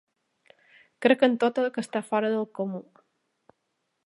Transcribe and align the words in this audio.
Crec 1.05 1.27
en 1.27 1.37
tot 1.43 1.61
el 1.65 1.69
que 1.77 1.83
està 1.85 2.03
fora 2.09 2.35
del 2.37 2.51
comú. 2.61 2.85